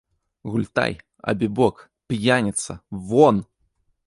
Гультай, 0.53 0.93
абібок, 1.31 1.75
п'яніца, 2.09 2.79
вон! 2.89 3.45